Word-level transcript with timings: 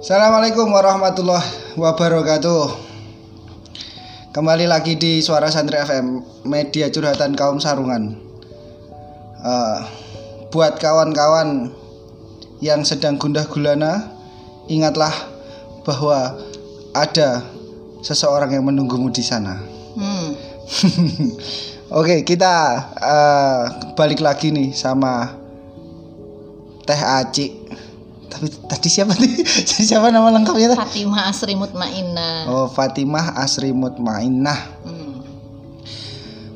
Assalamualaikum 0.00 0.72
warahmatullahi 0.72 1.76
wabarakatuh. 1.76 2.72
Kembali 4.32 4.64
lagi 4.64 4.96
di 4.96 5.20
Suara 5.20 5.52
Santri 5.52 5.76
FM, 5.76 6.24
media 6.48 6.88
curhatan 6.88 7.36
kaum 7.36 7.60
sarungan. 7.60 8.16
Eh, 9.44 9.78
buat 10.48 10.80
kawan-kawan 10.80 11.68
yang 12.64 12.80
sedang 12.80 13.20
gundah 13.20 13.44
gulana, 13.44 14.08
ingatlah 14.72 15.12
bahwa 15.84 16.32
ada 16.96 17.44
seseorang 18.00 18.56
yang 18.56 18.64
menunggumu 18.64 19.12
di 19.12 19.20
sana. 19.20 19.60
Hmm. 20.00 20.32
Oke, 22.00 22.24
kita 22.24 22.56
eh, 23.04 23.62
balik 24.00 24.24
lagi 24.24 24.48
nih 24.48 24.72
sama 24.72 25.28
Teh 26.88 27.00
Aci. 27.04 27.60
Tapi 28.30 28.46
tadi 28.70 28.88
siapa 28.88 29.12
nih? 29.18 29.42
siapa 29.90 30.14
nama 30.14 30.30
lengkapnya? 30.30 30.78
Fatimah 30.78 31.26
Asri 31.26 31.58
Mutmainah. 31.58 32.46
Oh, 32.46 32.66
Fatimah 32.70 33.34
Asri 33.34 33.74
Mutmainah. 33.74 34.60
Hmm. 34.86 35.10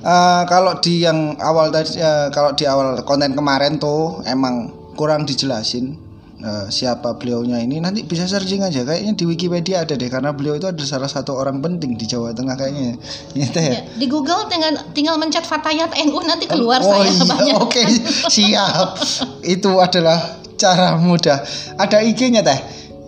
Eh, 0.04 0.42
kalau 0.46 0.76
di 0.84 1.00
yang 1.00 1.34
awal 1.40 1.72
tadi, 1.72 1.96
eh, 1.96 2.28
kalau 2.28 2.52
di 2.52 2.68
awal 2.68 3.00
konten 3.08 3.32
kemarin 3.32 3.80
tuh 3.80 4.20
emang 4.28 4.68
kurang 4.94 5.24
dijelasin 5.24 5.96
eh, 6.44 6.66
siapa 6.68 7.16
beliaunya 7.16 7.64
ini. 7.64 7.80
Nanti 7.80 8.04
bisa 8.04 8.28
searching 8.28 8.60
aja. 8.60 8.84
Kayaknya 8.84 9.16
di 9.16 9.24
Wikipedia 9.24 9.80
ada 9.80 9.96
deh, 9.96 10.12
karena 10.12 10.36
beliau 10.36 10.60
itu 10.60 10.68
ada 10.68 10.84
salah 10.84 11.08
satu 11.08 11.32
orang 11.32 11.64
penting 11.64 11.96
di 11.96 12.04
Jawa 12.04 12.36
Tengah 12.36 12.52
kayaknya. 12.52 13.00
Iya 13.32 13.46
teh 13.48 13.64
ya. 13.64 13.72
Ya, 13.80 13.82
di 13.96 14.06
Google 14.06 14.44
tinggal 14.52 14.76
tinggal 14.92 15.16
mencet 15.16 15.48
Fatayat 15.48 15.96
NU 16.04 16.20
nanti 16.20 16.52
keluar 16.52 16.84
oh 16.84 17.00
saya 17.00 17.08
iya, 17.08 17.24
banyak. 17.24 17.56
oke 17.64 17.82
siap. 18.28 19.00
Itu 19.56 19.80
adalah 19.80 20.43
cara 20.64 20.96
mudah. 20.96 21.44
Ada 21.76 22.00
IG-nya 22.00 22.40
teh. 22.40 22.60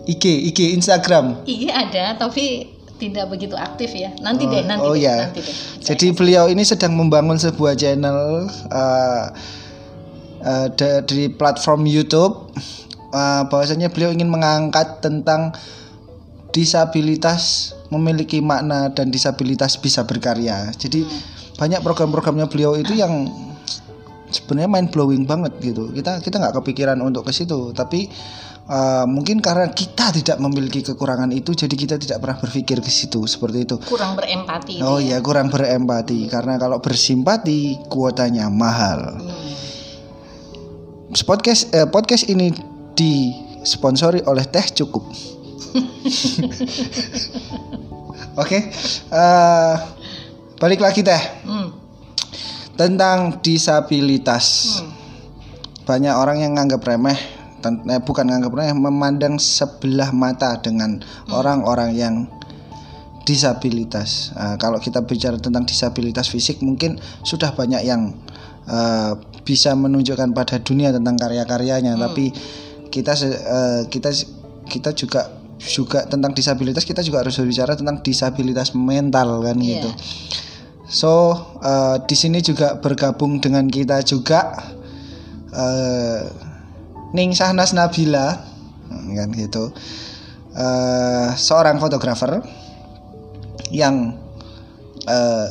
IG, 0.07 0.23
IG 0.53 0.59
Instagram. 0.77 1.43
Iya 1.43 1.83
ada, 1.83 2.05
tapi 2.15 2.69
tidak 2.97 3.27
begitu 3.27 3.53
aktif 3.53 3.91
ya. 3.93 4.09
Nanti 4.21 4.47
Oh, 4.47 4.51
deh, 4.53 4.63
nanti 4.63 4.85
oh 4.85 4.95
deh, 4.95 5.03
ya. 5.03 5.17
nanti 5.27 5.41
deh. 5.43 5.55
Jadi 5.83 6.15
beliau 6.15 6.47
ini 6.47 6.63
sedang 6.63 6.95
membangun 6.95 7.35
sebuah 7.35 7.75
channel 7.75 8.47
uh, 8.71 9.25
uh, 10.41 10.67
da- 10.73 11.03
di 11.03 11.27
platform 11.27 11.85
YouTube. 11.85 12.53
Uh, 13.07 13.47
bahwasanya 13.47 13.87
beliau 13.87 14.11
ingin 14.11 14.27
mengangkat 14.27 14.99
tentang 14.99 15.55
disabilitas 16.51 17.71
memiliki 17.87 18.43
makna 18.43 18.91
dan 18.91 19.07
disabilitas 19.11 19.79
bisa 19.79 20.03
berkarya. 20.03 20.71
Jadi 20.75 21.07
banyak 21.55 21.79
program-programnya 21.79 22.51
beliau 22.51 22.75
itu 22.75 22.95
yang 22.97 23.27
sebenarnya 24.31 24.69
mind 24.69 24.89
blowing 24.91 25.23
banget 25.23 25.55
gitu. 25.63 25.89
Kita 25.91 26.19
kita 26.19 26.35
nggak 26.39 26.55
kepikiran 26.63 26.99
untuk 26.99 27.23
ke 27.27 27.31
situ, 27.31 27.71
tapi 27.71 28.11
uh, 28.67 29.07
mungkin 29.07 29.39
karena 29.39 29.71
kita 29.71 30.11
tidak 30.11 30.37
memiliki 30.43 30.83
kekurangan 30.83 31.31
itu, 31.31 31.55
jadi 31.55 31.75
kita 31.75 31.95
tidak 31.99 32.19
pernah 32.23 32.37
berpikir 32.39 32.83
ke 32.83 32.91
situ 32.91 33.23
seperti 33.23 33.63
itu. 33.63 33.75
kurang 33.87 34.19
berempati. 34.19 34.83
Oh 34.83 34.99
iya 34.99 35.23
kurang 35.23 35.47
berempati 35.47 36.27
karena 36.27 36.59
kalau 36.59 36.83
bersimpati 36.83 37.87
kuotanya 37.87 38.51
mahal. 38.51 39.17
Hmm. 39.17 39.55
Podcast 41.17 41.71
eh, 41.71 41.87
podcast 41.87 42.27
ini 42.27 42.51
disponsori 42.93 44.21
oleh 44.27 44.43
Teh 44.43 44.67
Cukup. 44.75 45.07
Oke, 48.37 48.69
eh, 49.09 49.75
balik 50.61 50.77
lagi 50.83 51.01
Teh 51.01 51.23
Hmm. 51.47 51.86
Tentang 52.77 53.41
disabilitas. 53.41 54.79
Hmm. 54.79 54.93
Banyak 55.87 56.13
orang 56.13 56.37
yang 56.43 56.53
nganggap 56.55 56.83
remeh, 56.85 57.17
eh, 57.65 58.01
bukan 58.05 58.25
nganggap 58.29 58.51
remeh, 58.53 58.75
memandang 58.77 59.41
sebelah 59.41 60.13
mata 60.13 60.61
dengan 60.61 61.01
orang-orang 61.33 61.91
yang 61.97 62.15
disabilitas. 63.27 64.31
Eh, 64.37 64.55
kalau 64.61 64.79
kita 64.79 65.03
bicara 65.03 65.35
tentang 65.41 65.67
disabilitas 65.67 66.31
fisik, 66.31 66.63
mungkin 66.63 66.95
sudah 67.25 67.51
banyak 67.51 67.83
yang 67.83 68.15
eh, 68.67 69.13
bisa 69.47 69.71
menunjukkan 69.75 70.35
pada 70.35 70.59
dunia 70.59 70.91
tentang 70.91 71.15
karya-karyanya. 71.15 71.95
Tapi 71.97 72.31
kita 72.93 73.13
eh, 73.17 73.81
kita 73.89 74.11
kita 74.67 74.91
juga 74.93 75.33
juga 75.57 76.05
tentang 76.05 76.37
disabilitas 76.37 76.85
kita 76.85 77.01
juga 77.01 77.25
harus 77.25 77.33
berbicara 77.33 77.73
tentang 77.73 77.97
disabilitas 78.05 78.77
mental 78.77 79.41
kan 79.41 79.57
Iya. 79.57 79.81
gitu. 79.81 79.89
So 80.87 81.35
eh, 81.59 81.95
di 82.07 82.15
sini 82.15 82.39
juga 82.39 82.79
bergabung 82.79 83.43
dengan 83.43 83.67
kita 83.67 83.99
juga 84.07 84.55
eh 85.51 86.23
Ning 87.11 87.35
Sahnas 87.35 87.75
Nabila 87.75 88.39
kan 88.87 89.29
gitu. 89.35 89.75
Eh 90.55 91.29
seorang 91.35 91.79
fotografer 91.83 92.39
yang 93.71 94.15
eh 95.07 95.49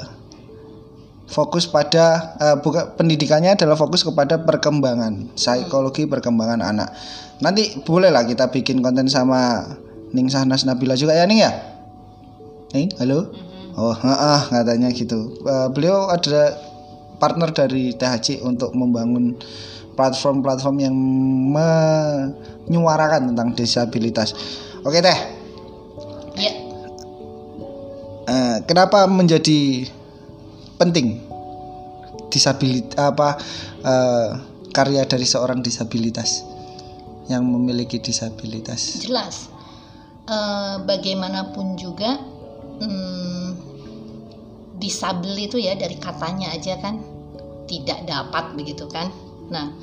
fokus 1.28 1.68
pada 1.68 2.32
eh, 2.40 2.56
buka 2.64 2.96
pendidikannya 2.96 3.60
adalah 3.60 3.76
fokus 3.76 4.08
kepada 4.08 4.40
perkembangan 4.40 5.36
psikologi 5.36 6.08
perkembangan 6.08 6.64
anak. 6.64 6.88
Nanti 7.44 7.76
bolehlah 7.84 8.24
kita 8.24 8.48
bikin 8.48 8.80
konten 8.80 9.12
sama 9.12 9.68
Ning 10.16 10.32
Sahnas 10.32 10.64
Nabila 10.64 10.96
juga 10.96 11.12
ya 11.12 11.28
Ning 11.28 11.44
ya? 11.44 11.52
Ning, 12.72 12.88
halo? 12.96 13.45
Oh, 13.76 13.92
heeh, 13.92 14.40
katanya 14.48 14.88
gitu. 14.88 15.36
Eh, 15.44 15.68
beliau 15.68 16.08
adalah 16.08 16.56
partner 17.20 17.52
dari 17.52 17.92
THC 17.92 18.40
untuk 18.40 18.72
membangun 18.72 19.36
platform-platform 19.96 20.76
yang 20.80 20.96
menyuarakan 21.52 23.32
tentang 23.32 23.52
disabilitas. 23.52 24.32
Oke 24.80 25.00
teh, 25.00 25.18
Ya. 26.36 26.52
eh, 28.28 28.56
kenapa 28.64 29.04
menjadi 29.08 29.88
penting 30.76 31.20
disabilitas 32.32 32.96
apa 32.96 33.40
eh, 33.84 34.28
karya 34.72 35.04
dari 35.08 35.24
seorang 35.24 35.64
disabilitas 35.64 36.44
yang 37.28 37.44
memiliki 37.44 38.00
disabilitas? 38.00 39.00
Jelas. 39.04 39.48
Eh, 40.28 40.76
bagaimanapun 40.84 41.80
juga 41.80 42.20
hmm, 42.84 43.65
disabel 44.86 45.34
itu 45.34 45.58
ya 45.58 45.74
dari 45.74 45.98
katanya 45.98 46.54
aja 46.54 46.78
kan 46.78 47.02
tidak 47.66 48.06
dapat 48.06 48.54
begitu 48.54 48.86
kan. 48.86 49.10
Nah, 49.50 49.74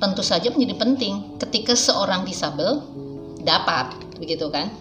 tentu 0.00 0.24
saja 0.24 0.48
menjadi 0.48 0.80
penting 0.80 1.36
ketika 1.36 1.76
seorang 1.76 2.24
disabel 2.24 2.80
dapat 3.44 3.92
begitu 4.16 4.48
kan. 4.48 4.72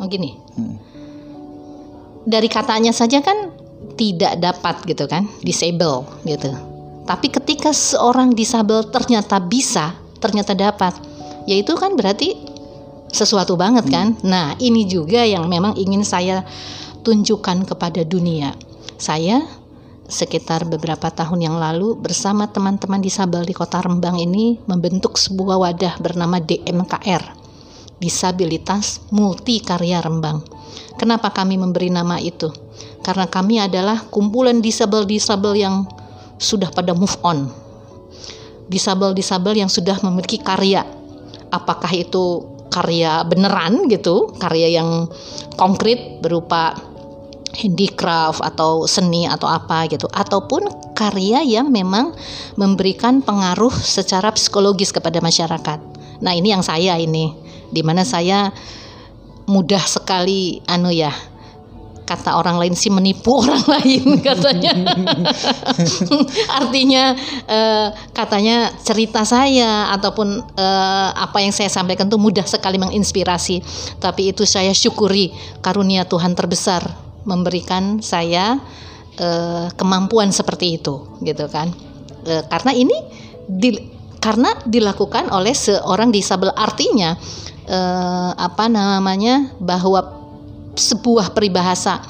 Oh 0.00 0.08
gini. 0.10 0.34
Hmm. 0.58 0.76
Dari 2.26 2.48
katanya 2.50 2.90
saja 2.90 3.22
kan 3.22 3.54
tidak 3.94 4.40
dapat 4.40 4.80
gitu 4.88 5.04
kan, 5.06 5.28
disable 5.44 6.08
gitu. 6.26 6.52
Tapi 7.04 7.32
ketika 7.32 7.72
seorang 7.72 8.32
disabel 8.32 8.84
ternyata 8.88 9.40
bisa, 9.40 9.92
ternyata 10.20 10.56
dapat, 10.56 10.96
ya 11.44 11.56
itu 11.56 11.72
kan 11.76 11.96
berarti 11.96 12.49
sesuatu 13.10 13.58
banget 13.58 13.90
kan. 13.90 14.14
Nah, 14.22 14.54
ini 14.62 14.86
juga 14.86 15.26
yang 15.26 15.50
memang 15.50 15.74
ingin 15.76 16.06
saya 16.06 16.46
tunjukkan 17.02 17.66
kepada 17.66 18.06
dunia. 18.06 18.54
Saya 18.96 19.42
sekitar 20.10 20.66
beberapa 20.66 21.06
tahun 21.06 21.46
yang 21.46 21.56
lalu 21.56 21.94
bersama 21.94 22.50
teman-teman 22.50 22.98
disabel 22.98 23.46
di 23.46 23.54
Kota 23.54 23.78
Rembang 23.78 24.18
ini 24.18 24.58
membentuk 24.66 25.14
sebuah 25.14 25.56
wadah 25.62 25.94
bernama 26.02 26.42
DMKR. 26.42 27.38
Disabilitas 28.00 29.04
Multi 29.12 29.60
Karya 29.60 30.00
Rembang. 30.00 30.40
Kenapa 30.96 31.30
kami 31.30 31.60
memberi 31.60 31.92
nama 31.92 32.16
itu? 32.16 32.48
Karena 33.00 33.28
kami 33.28 33.60
adalah 33.60 34.08
kumpulan 34.08 34.60
disabel-disabel 34.60 35.54
yang 35.56 35.84
sudah 36.40 36.72
pada 36.72 36.96
move 36.96 37.16
on. 37.20 37.48
Disabel-disabel 38.72 39.60
yang 39.60 39.70
sudah 39.70 40.00
memiliki 40.00 40.40
karya. 40.40 40.84
Apakah 41.52 41.90
itu 41.92 42.44
karya 42.70 43.26
beneran 43.26 43.90
gitu, 43.90 44.32
karya 44.38 44.80
yang 44.80 45.10
konkret 45.58 46.22
berupa 46.22 46.78
handicraft 47.50 48.40
atau 48.40 48.86
seni 48.86 49.26
atau 49.26 49.50
apa 49.50 49.90
gitu 49.90 50.06
ataupun 50.06 50.94
karya 50.94 51.42
yang 51.42 51.68
memang 51.74 52.14
memberikan 52.54 53.20
pengaruh 53.20 53.74
secara 53.74 54.30
psikologis 54.30 54.94
kepada 54.94 55.18
masyarakat. 55.18 55.78
Nah, 56.22 56.32
ini 56.36 56.54
yang 56.54 56.62
saya 56.62 56.94
ini 56.96 57.34
di 57.74 57.82
mana 57.82 58.06
saya 58.06 58.54
mudah 59.50 59.82
sekali 59.82 60.62
anu 60.70 60.94
ya 60.94 61.10
kata 62.10 62.34
orang 62.34 62.58
lain 62.58 62.74
sih 62.74 62.90
menipu 62.90 63.38
orang 63.46 63.62
lain 63.78 64.18
katanya. 64.18 64.74
Artinya 66.58 67.14
eh, 67.46 67.88
katanya 68.10 68.74
cerita 68.82 69.22
saya 69.22 69.94
ataupun 69.94 70.42
eh, 70.58 71.08
apa 71.14 71.38
yang 71.38 71.54
saya 71.54 71.70
sampaikan 71.70 72.10
itu 72.10 72.18
mudah 72.18 72.42
sekali 72.42 72.82
menginspirasi. 72.82 73.62
Tapi 74.02 74.34
itu 74.34 74.42
saya 74.42 74.74
syukuri 74.74 75.30
karunia 75.62 76.02
Tuhan 76.02 76.34
terbesar 76.34 76.82
memberikan 77.22 78.02
saya 78.02 78.58
eh, 79.14 79.70
kemampuan 79.78 80.34
seperti 80.34 80.82
itu 80.82 81.06
gitu 81.22 81.46
kan. 81.46 81.70
Eh, 82.26 82.42
karena 82.50 82.74
ini 82.74 82.96
di 83.46 83.78
karena 84.20 84.52
dilakukan 84.68 85.32
oleh 85.32 85.54
seorang 85.56 86.10
disabel 86.10 86.50
artinya 86.58 87.14
eh, 87.70 88.30
apa 88.34 88.66
namanya 88.66 89.54
bahwa 89.62 90.19
sebuah 90.74 91.32
peribahasa 91.34 92.02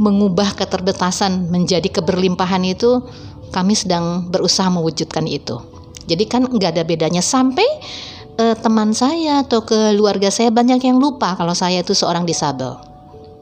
mengubah 0.00 0.56
keterbatasan 0.56 1.52
menjadi 1.52 1.86
keberlimpahan 2.00 2.64
itu 2.64 3.04
kami 3.50 3.74
sedang 3.76 4.30
berusaha 4.30 4.70
mewujudkan 4.70 5.26
itu. 5.26 5.60
Jadi 6.06 6.24
kan 6.26 6.46
nggak 6.46 6.78
ada 6.78 6.84
bedanya 6.86 7.20
sampai 7.20 7.66
eh, 8.38 8.56
teman 8.56 8.96
saya 8.96 9.44
atau 9.44 9.62
keluarga 9.66 10.32
saya 10.32 10.48
banyak 10.48 10.80
yang 10.80 10.96
lupa 10.96 11.36
kalau 11.36 11.52
saya 11.52 11.82
itu 11.82 11.92
seorang 11.92 12.24
disabel. 12.24 12.78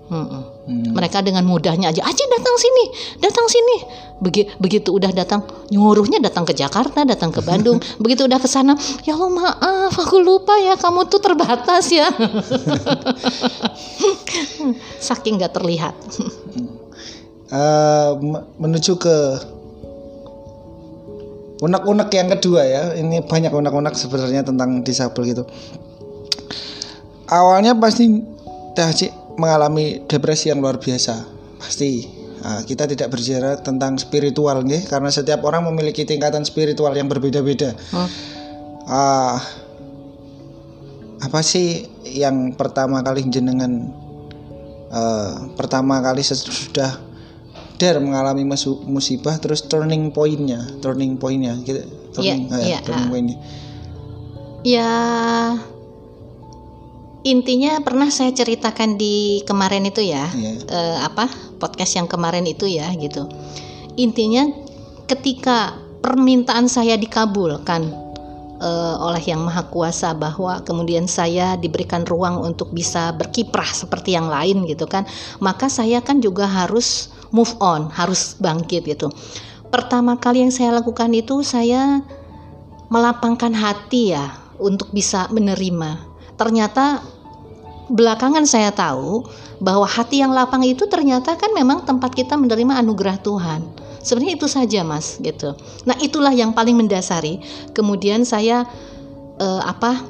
Hmm. 0.09 0.48
Mereka 0.69 1.25
dengan 1.25 1.49
mudahnya 1.49 1.89
aja, 1.89 2.05
aja 2.05 2.25
datang 2.29 2.57
sini, 2.61 2.85
datang 3.25 3.49
sini. 3.49 3.77
Begi, 4.21 4.53
begitu 4.61 4.93
udah 4.93 5.09
datang, 5.17 5.41
nyuruhnya 5.73 6.21
datang 6.21 6.45
ke 6.45 6.53
Jakarta, 6.53 7.09
datang 7.09 7.33
ke 7.33 7.41
Bandung. 7.41 7.81
begitu 8.03 8.29
udah 8.29 8.37
ke 8.37 8.45
sana, 8.45 8.77
ya 9.09 9.17
Allah 9.17 9.33
maaf, 9.33 9.97
aku 9.97 10.21
lupa 10.21 10.61
ya, 10.61 10.77
kamu 10.77 11.09
tuh 11.09 11.25
terbatas 11.25 11.89
ya. 11.89 12.13
Saking 15.09 15.41
nggak 15.41 15.57
terlihat. 15.57 15.97
uh, 17.49 18.13
menuju 18.61 18.93
ke 19.01 19.17
unek-unek 21.65 22.13
yang 22.13 22.29
kedua 22.29 22.61
ya. 22.69 22.83
Ini 22.93 23.25
banyak 23.25 23.57
unek-unek 23.57 23.97
sebenarnya 23.97 24.45
tentang 24.45 24.85
disabel 24.85 25.33
gitu. 25.33 25.49
Awalnya 27.29 27.77
pasti 27.77 28.09
Teh 28.77 28.85
Haji 28.85 29.28
mengalami 29.39 30.03
depresi 30.05 30.51
yang 30.51 30.61
luar 30.61 30.83
biasa. 30.83 31.25
Pasti. 31.57 32.19
Nah, 32.39 32.63
kita 32.63 32.87
tidak 32.87 33.11
berbicara 33.11 33.59
tentang 33.59 33.99
spiritual 33.99 34.63
nih 34.63 34.87
karena 34.87 35.11
setiap 35.11 35.43
orang 35.43 35.67
memiliki 35.67 36.07
tingkatan 36.07 36.47
spiritual 36.47 36.95
yang 36.95 37.11
berbeda-beda. 37.11 37.75
Hmm. 37.91 38.09
Uh, 38.89 39.37
apa 41.19 41.43
sih 41.43 41.91
yang 42.07 42.55
pertama 42.55 43.03
kali 43.03 43.27
jenengan 43.27 43.91
uh, 44.95 45.51
pertama 45.59 45.99
kali 45.99 46.23
sesudah 46.23 46.95
der 47.79 47.99
mengalami 48.03 48.47
musibah 48.87 49.39
terus 49.39 49.67
turning 49.67 50.11
pointnya 50.11 50.67
turning 50.83 51.15
pointnya 51.19 51.59
gitu 51.63 51.83
turning, 52.15 52.51
yeah, 52.51 52.59
uh, 52.59 52.67
yeah, 52.67 52.81
turning 52.83 53.07
uh, 53.07 53.11
pointnya 53.11 53.37
ya 54.67 54.93
intinya 57.29 57.77
pernah 57.85 58.09
saya 58.09 58.33
ceritakan 58.33 58.97
di 58.97 59.45
kemarin 59.45 59.85
itu 59.85 60.01
ya 60.01 60.25
yeah. 60.33 60.57
uh, 60.73 60.99
apa 61.05 61.29
podcast 61.61 62.01
yang 62.01 62.09
kemarin 62.09 62.49
itu 62.49 62.65
ya 62.65 62.89
gitu. 62.97 63.29
Intinya 64.01 64.49
ketika 65.05 65.77
permintaan 66.01 66.71
saya 66.71 66.97
dikabulkan 66.97 67.91
uh, 68.63 68.97
oleh 69.03 69.23
yang 69.23 69.45
maha 69.45 69.67
kuasa 69.69 70.15
bahwa 70.17 70.63
kemudian 70.65 71.05
saya 71.05 71.59
diberikan 71.59 72.07
ruang 72.09 72.41
untuk 72.41 72.73
bisa 72.73 73.13
berkiprah 73.13 73.69
seperti 73.69 74.15
yang 74.15 74.31
lain 74.31 74.65
gitu 74.65 74.87
kan 74.87 75.05
maka 75.43 75.67
saya 75.67 75.99
kan 76.01 76.23
juga 76.23 76.47
harus 76.47 77.11
move 77.35 77.53
on 77.61 77.93
harus 77.93 78.39
bangkit 78.41 78.89
gitu. 78.89 79.13
Pertama 79.69 80.17
kali 80.17 80.41
yang 80.41 80.55
saya 80.55 80.73
lakukan 80.73 81.13
itu 81.13 81.45
saya 81.45 82.01
melapangkan 82.89 83.53
hati 83.53 84.17
ya 84.17 84.33
untuk 84.57 84.89
bisa 84.97 85.29
menerima. 85.29 86.01
Ternyata 86.41 87.05
belakangan 87.89 88.45
saya 88.45 88.71
tahu 88.73 89.25
bahwa 89.59 89.89
hati 89.89 90.23
yang 90.23 90.31
lapang 90.31 90.63
itu 90.63 90.87
ternyata 90.87 91.35
kan 91.35 91.51
memang 91.57 91.83
tempat 91.83 92.15
kita 92.15 92.39
menerima 92.39 92.79
anugerah 92.79 93.19
Tuhan. 93.25 93.61
Sebenarnya 93.99 94.39
itu 94.39 94.47
saja, 94.47 94.81
Mas, 94.87 95.19
gitu. 95.19 95.59
Nah, 95.85 95.99
itulah 95.99 96.31
yang 96.31 96.55
paling 96.55 96.79
mendasari. 96.79 97.43
Kemudian 97.75 98.23
saya 98.23 98.65
eh, 99.41 99.63
apa 99.65 100.07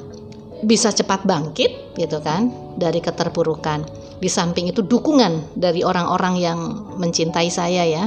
bisa 0.59 0.91
cepat 0.91 1.23
bangkit 1.23 1.95
gitu 1.97 2.19
kan 2.21 2.53
dari 2.77 3.01
keterpurukan. 3.01 3.87
Di 4.19 4.27
samping 4.27 4.67
itu 4.69 4.83
dukungan 4.83 5.55
dari 5.55 5.81
orang-orang 5.81 6.35
yang 6.37 6.59
mencintai 6.99 7.49
saya 7.49 7.87
ya, 7.87 8.05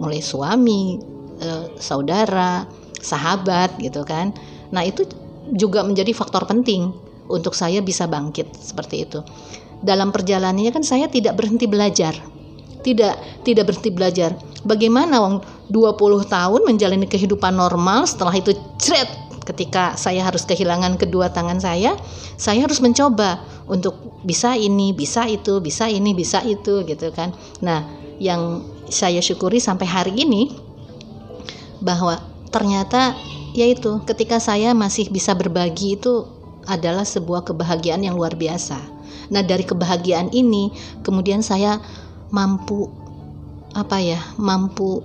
mulai 0.00 0.18
suami, 0.24 0.98
eh, 1.38 1.64
saudara, 1.78 2.66
sahabat 2.98 3.78
gitu 3.78 4.02
kan. 4.02 4.34
Nah, 4.74 4.82
itu 4.82 5.06
juga 5.52 5.84
menjadi 5.84 6.10
faktor 6.16 6.48
penting 6.48 7.01
untuk 7.28 7.54
saya 7.54 7.84
bisa 7.84 8.08
bangkit 8.10 8.54
seperti 8.58 9.06
itu. 9.06 9.20
Dalam 9.82 10.14
perjalanannya 10.14 10.70
kan 10.70 10.86
saya 10.86 11.10
tidak 11.10 11.38
berhenti 11.38 11.66
belajar. 11.66 12.14
Tidak 12.82 13.46
tidak 13.46 13.64
berhenti 13.70 13.90
belajar. 13.94 14.34
Bagaimana 14.62 15.18
wong 15.22 15.42
20 15.70 15.98
tahun 16.26 16.60
menjalani 16.66 17.06
kehidupan 17.06 17.54
normal 17.54 18.06
setelah 18.06 18.34
itu 18.34 18.54
cret 18.78 19.10
ketika 19.42 19.98
saya 19.98 20.22
harus 20.22 20.46
kehilangan 20.46 20.94
kedua 20.94 21.30
tangan 21.34 21.58
saya, 21.58 21.98
saya 22.38 22.62
harus 22.62 22.78
mencoba 22.78 23.42
untuk 23.66 24.22
bisa 24.22 24.54
ini, 24.54 24.94
bisa 24.94 25.26
itu, 25.26 25.58
bisa 25.58 25.90
ini, 25.90 26.14
bisa 26.14 26.42
itu 26.46 26.86
gitu 26.86 27.10
kan. 27.10 27.34
Nah, 27.58 27.82
yang 28.22 28.62
saya 28.86 29.18
syukuri 29.18 29.58
sampai 29.58 29.86
hari 29.86 30.14
ini 30.14 30.54
bahwa 31.82 32.22
ternyata 32.54 33.18
yaitu 33.52 34.00
ketika 34.06 34.38
saya 34.38 34.72
masih 34.72 35.10
bisa 35.10 35.34
berbagi 35.34 35.98
itu 35.98 36.24
adalah 36.66 37.06
sebuah 37.06 37.46
kebahagiaan 37.46 38.02
yang 38.02 38.14
luar 38.18 38.34
biasa. 38.38 38.78
Nah, 39.32 39.42
dari 39.42 39.64
kebahagiaan 39.64 40.30
ini 40.34 40.70
kemudian 41.02 41.40
saya 41.40 41.80
mampu 42.28 42.88
apa 43.72 43.96
ya? 43.98 44.20
mampu 44.36 45.00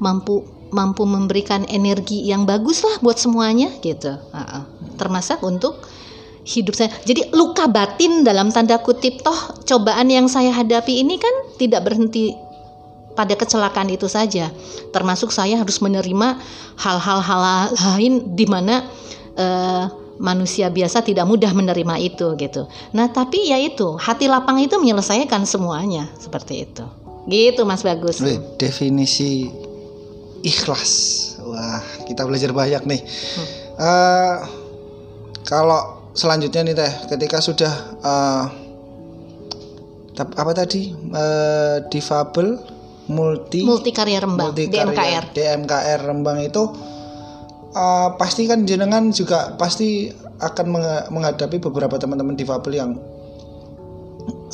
mampu 0.00 0.44
mampu 0.70 1.02
memberikan 1.04 1.66
energi 1.66 2.22
yang 2.24 2.46
bagus 2.46 2.86
lah 2.86 3.02
buat 3.02 3.18
semuanya 3.18 3.68
gitu. 3.82 4.16
Termasuk 4.96 5.42
untuk 5.42 5.82
hidup 6.46 6.74
saya. 6.74 6.90
Jadi 7.04 7.30
luka 7.36 7.68
batin 7.68 8.24
dalam 8.24 8.48
tanda 8.54 8.80
kutip 8.80 9.20
toh 9.20 9.60
cobaan 9.66 10.08
yang 10.08 10.26
saya 10.30 10.54
hadapi 10.54 11.04
ini 11.04 11.20
kan 11.20 11.34
tidak 11.60 11.84
berhenti 11.84 12.32
pada 13.12 13.36
kecelakaan 13.36 13.90
itu 13.92 14.08
saja. 14.08 14.48
Termasuk 14.94 15.34
saya 15.34 15.60
harus 15.60 15.82
menerima 15.82 16.40
hal-hal 16.80 17.20
hal 17.20 17.42
lain 17.76 18.32
di 18.32 18.46
mana 18.48 18.88
uh, 19.36 19.84
manusia 20.20 20.68
biasa 20.68 21.00
tidak 21.00 21.24
mudah 21.24 21.50
menerima 21.56 21.96
itu 21.96 22.36
gitu. 22.36 22.68
Nah, 22.92 23.08
tapi 23.08 23.48
ya 23.48 23.56
itu, 23.56 23.96
hati 23.96 24.28
lapang 24.28 24.60
itu 24.60 24.76
menyelesaikan 24.76 25.48
semuanya 25.48 26.12
seperti 26.20 26.68
itu. 26.68 26.84
Gitu 27.24 27.64
Mas 27.64 27.80
Bagus. 27.80 28.20
Definisi 28.60 29.48
ikhlas. 30.44 30.92
Wah, 31.40 31.80
kita 32.04 32.28
belajar 32.28 32.52
banyak 32.52 32.84
nih. 32.84 33.00
Hmm. 33.00 33.48
Uh, 33.80 34.36
kalau 35.48 36.12
selanjutnya 36.12 36.68
nih 36.68 36.74
Teh, 36.76 36.92
ketika 37.16 37.40
sudah 37.40 37.72
uh, 38.04 38.44
apa 40.20 40.52
tadi? 40.52 40.92
Uh, 40.92 41.80
difabel 41.88 42.60
multi 43.10 43.66
multi 43.66 43.90
karya 43.90 44.22
Rembang, 44.22 44.54
multi 44.54 44.70
karya, 44.70 44.86
DMKR. 44.94 45.24
DMKR 45.34 46.00
Rembang 46.06 46.38
itu 46.44 46.62
uh, 47.74 48.08
pasti 48.18 48.46
kan 48.50 48.66
jenengan 48.66 49.10
juga 49.14 49.54
pasti 49.54 50.10
akan 50.40 50.66
menghadapi 51.12 51.60
beberapa 51.60 52.00
teman-teman 52.00 52.34
difabel 52.34 52.72
yang 52.72 52.96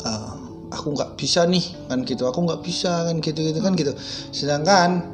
uh, 0.03 0.35
aku 0.69 0.93
nggak 0.93 1.15
bisa 1.15 1.47
nih 1.47 1.63
kan 1.87 2.03
gitu. 2.03 2.27
Aku 2.27 2.43
nggak 2.43 2.61
bisa 2.61 3.07
kan 3.07 3.17
gitu 3.23 3.39
gitu 3.41 3.59
kan 3.63 3.73
gitu. 3.73 3.95
Sedangkan 4.35 5.09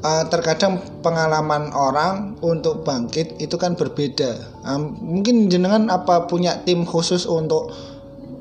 uh, 0.00 0.24
terkadang 0.30 0.80
pengalaman 1.02 1.74
orang 1.74 2.38
untuk 2.40 2.86
bangkit 2.86 3.36
itu 3.42 3.56
kan 3.58 3.74
berbeda. 3.74 4.62
Uh, 4.62 4.80
mungkin 5.02 5.50
jenengan 5.50 5.90
apa 5.90 6.30
punya 6.30 6.62
tim 6.62 6.86
khusus 6.86 7.26
untuk 7.26 7.74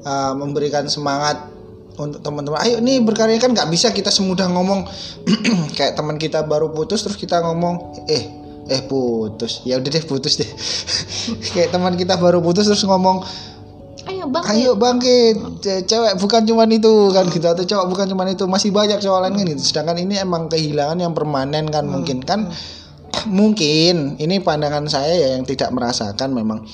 uh, 0.06 0.34
memberikan 0.38 0.86
semangat 0.86 1.52
untuk 1.96 2.20
teman-teman 2.20 2.60
ayo 2.68 2.84
nih 2.84 3.00
berkarya 3.00 3.40
kan 3.40 3.56
nggak 3.56 3.72
bisa 3.72 3.90
kita 3.90 4.14
semudah 4.14 4.46
ngomong. 4.52 4.86
Kayak 5.78 5.98
teman 5.98 6.22
kita 6.22 6.46
baru 6.46 6.70
putus 6.70 7.02
terus 7.02 7.18
kita 7.18 7.42
ngomong 7.42 8.06
eh 8.12 8.45
eh 8.66 8.82
putus. 8.86 9.62
Ya 9.64 9.78
udah 9.78 9.90
deh 9.90 10.06
putus 10.06 10.42
deh. 10.42 10.50
Kayak 11.54 11.74
teman 11.74 11.94
kita 11.94 12.18
baru 12.18 12.42
putus 12.42 12.66
terus 12.66 12.82
ngomong 12.86 13.22
ayo 14.10 14.26
bangkit. 14.30 14.52
Ayo 14.54 14.72
bangkit. 14.78 15.36
Cewek 15.86 16.14
bukan 16.18 16.42
cuma 16.46 16.66
itu 16.70 16.94
kan 17.14 17.26
gitu. 17.30 17.46
Atau 17.46 17.66
cowok 17.66 17.86
bukan 17.90 18.06
cuma 18.10 18.26
itu. 18.26 18.46
Masih 18.50 18.70
banyak 18.74 19.02
cowok 19.02 19.20
lain 19.26 19.34
kan 19.38 19.46
gitu. 19.54 19.62
Sedangkan 19.62 19.98
ini 20.02 20.18
emang 20.18 20.50
kehilangan 20.50 20.98
yang 20.98 21.14
permanen 21.14 21.70
kan 21.70 21.86
hmm. 21.86 21.94
mungkin 21.94 22.18
kan. 22.26 22.50
Hmm. 22.50 23.30
mungkin. 23.40 24.18
Ini 24.18 24.42
pandangan 24.42 24.86
saya 24.90 25.14
ya 25.14 25.28
yang 25.38 25.46
tidak 25.46 25.70
merasakan 25.74 26.34
memang. 26.34 26.66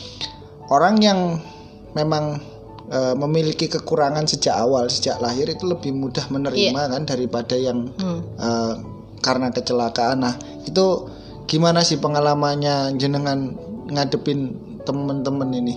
Orang 0.71 1.03
yang 1.03 1.43
memang 1.91 2.39
e, 2.87 2.99
memiliki 3.19 3.67
kekurangan 3.67 4.23
sejak 4.23 4.55
awal 4.55 4.87
sejak 4.87 5.19
lahir 5.19 5.51
itu 5.51 5.67
lebih 5.67 5.91
mudah 5.91 6.23
menerima 6.31 6.71
yeah. 6.71 6.87
kan 6.87 7.03
daripada 7.03 7.59
yang 7.59 7.91
hmm. 7.91 8.19
e, 8.39 8.49
karena 9.19 9.51
kecelakaan. 9.51 10.23
Nah 10.23 10.35
itu 10.63 11.11
gimana 11.51 11.83
sih 11.83 11.99
pengalamannya 11.99 12.95
jenengan 12.95 13.59
ngadepin 13.91 14.55
temen-temen 14.87 15.51
ini 15.51 15.75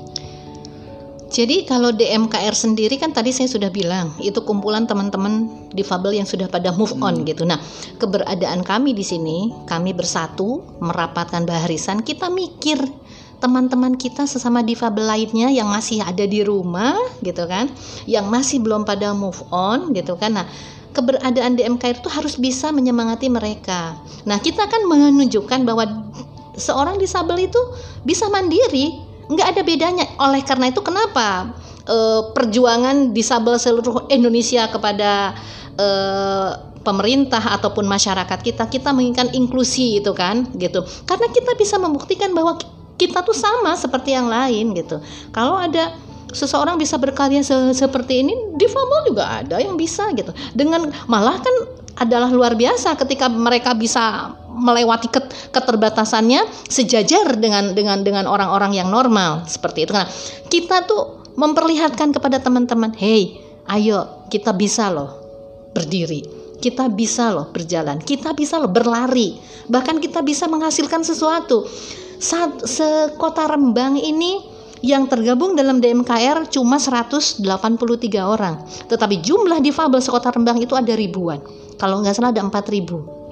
Jadi 1.35 1.66
kalau 1.66 1.90
DMKR 1.90 2.54
sendiri 2.54 2.95
kan 2.95 3.11
tadi 3.11 3.35
saya 3.35 3.50
sudah 3.50 3.66
bilang 3.66 4.14
itu 4.23 4.38
kumpulan 4.47 4.87
teman-teman 4.87 5.50
difabel 5.75 6.14
yang 6.14 6.31
sudah 6.31 6.47
pada 6.47 6.71
move 6.71 6.95
on 7.02 7.26
gitu. 7.26 7.43
Nah, 7.43 7.59
keberadaan 7.99 8.62
kami 8.62 8.95
di 8.95 9.02
sini, 9.02 9.50
kami 9.66 9.90
bersatu 9.99 10.62
merapatkan 10.78 11.43
barisan, 11.43 12.07
kita 12.07 12.31
mikir 12.31 12.78
teman-teman 13.43 13.99
kita 13.99 14.31
sesama 14.31 14.62
difabel 14.62 15.11
lainnya 15.11 15.50
yang 15.50 15.66
masih 15.66 16.07
ada 16.07 16.23
di 16.23 16.47
rumah 16.47 16.95
gitu 17.26 17.50
kan, 17.50 17.66
yang 18.07 18.31
masih 18.31 18.62
belum 18.62 18.87
pada 18.87 19.11
move 19.11 19.43
on 19.50 19.90
gitu 19.90 20.14
kan. 20.14 20.38
Nah, 20.38 20.47
keberadaan 20.95 21.59
DMKR 21.59 21.99
itu 21.99 22.09
harus 22.09 22.39
bisa 22.39 22.71
menyemangati 22.71 23.27
mereka. 23.27 23.99
Nah, 24.25 24.39
kita 24.39 24.71
kan 24.71 24.87
menunjukkan 24.87 25.67
bahwa 25.67 26.09
seorang 26.55 26.97
disabel 27.03 27.51
itu 27.51 27.59
bisa 28.07 28.31
mandiri, 28.31 29.03
nggak 29.27 29.49
ada 29.59 29.63
bedanya. 29.67 30.07
Oleh 30.23 30.41
karena 30.47 30.71
itu, 30.71 30.81
kenapa 30.81 31.53
e, 31.83 31.97
perjuangan 32.31 33.11
disabel 33.11 33.59
seluruh 33.59 34.07
Indonesia 34.09 34.71
kepada 34.71 35.35
e, 35.75 35.89
pemerintah 36.87 37.43
ataupun 37.59 37.85
masyarakat 37.91 38.39
kita, 38.41 38.71
kita 38.71 38.95
menginginkan 38.95 39.35
inklusi 39.35 39.99
itu 39.99 40.15
kan, 40.15 40.47
gitu. 40.55 40.87
Karena 41.05 41.27
kita 41.35 41.59
bisa 41.59 41.77
membuktikan 41.77 42.31
bahwa 42.31 42.57
kita 42.95 43.27
tuh 43.27 43.35
sama 43.35 43.75
seperti 43.75 44.15
yang 44.15 44.31
lain 44.31 44.71
gitu. 44.79 45.03
Kalau 45.35 45.59
ada 45.59 45.99
seseorang 46.35 46.76
bisa 46.76 46.99
berkarya 46.99 47.41
se 47.47 47.55
seperti 47.73 48.26
ini, 48.26 48.35
difabel 48.59 49.14
juga 49.14 49.41
ada 49.41 49.62
yang 49.62 49.79
bisa 49.79 50.11
gitu. 50.12 50.35
Dengan 50.53 50.91
malah 51.07 51.38
kan 51.38 51.57
adalah 51.95 52.26
luar 52.29 52.59
biasa 52.59 52.99
ketika 52.99 53.31
mereka 53.31 53.73
bisa 53.73 54.35
melewati 54.50 55.11
ket 55.11 55.31
keterbatasannya 55.55 56.47
sejajar 56.67 57.38
dengan 57.38 57.75
dengan 57.75 58.03
dengan 58.03 58.26
orang-orang 58.26 58.75
yang 58.75 58.91
normal 58.91 59.47
seperti 59.47 59.87
itu. 59.87 59.93
Nah, 59.95 60.07
kita 60.50 60.87
tuh 60.87 61.23
memperlihatkan 61.35 62.14
kepada 62.14 62.43
teman-teman, 62.43 62.95
"Hey, 62.95 63.38
ayo 63.71 64.26
kita 64.31 64.55
bisa 64.55 64.91
loh 64.91 65.11
berdiri." 65.75 66.43
Kita 66.55 66.88
bisa 66.88 67.29
loh 67.29 67.53
berjalan, 67.53 68.00
kita 68.00 68.33
bisa 68.33 68.57
loh 68.57 68.73
berlari, 68.73 69.37
bahkan 69.69 70.00
kita 70.00 70.25
bisa 70.25 70.49
menghasilkan 70.49 71.05
sesuatu. 71.05 71.69
Saat 72.17 72.64
sekota 72.64 73.45
Rembang 73.45 74.00
ini 74.00 74.54
yang 74.85 75.09
tergabung 75.09 75.57
dalam 75.57 75.81
DMKR 75.81 76.53
cuma 76.53 76.76
183 76.76 77.41
orang, 78.21 78.61
tetapi 78.85 79.25
jumlah 79.25 79.64
difabel 79.64 80.05
sekota 80.05 80.29
Rembang 80.29 80.61
itu 80.61 80.76
ada 80.76 80.93
ribuan. 80.93 81.41
Kalau 81.81 82.05
nggak 82.05 82.12
salah 82.12 82.31
ada 82.31 82.45
4000 82.45 83.25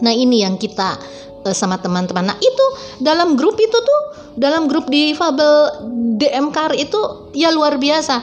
nah 0.00 0.12
ini 0.12 0.42
yang 0.42 0.56
kita 0.56 0.96
uh, 1.44 1.54
sama 1.54 1.78
teman-teman. 1.78 2.32
Nah 2.32 2.38
itu 2.40 2.66
dalam 3.00 3.36
grup 3.36 3.56
itu 3.60 3.76
tuh 3.76 4.02
dalam 4.36 4.66
grup 4.66 4.88
di 4.88 5.12
Fabel 5.12 5.86
DMKR 6.16 6.72
itu 6.76 7.30
ya 7.36 7.52
luar 7.52 7.76
biasa. 7.76 8.16